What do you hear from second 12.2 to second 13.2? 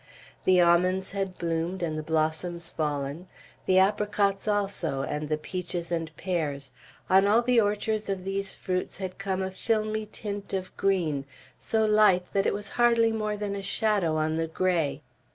it was hardly